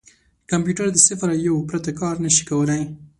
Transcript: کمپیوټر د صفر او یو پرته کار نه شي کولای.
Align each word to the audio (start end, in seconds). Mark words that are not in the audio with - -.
کمپیوټر 0.49 0.87
د 0.91 0.97
صفر 1.07 1.29
او 1.33 1.39
یو 1.47 1.57
پرته 1.69 1.91
کار 1.99 2.15
نه 2.25 2.29
شي 2.35 2.43
کولای. 2.49 2.81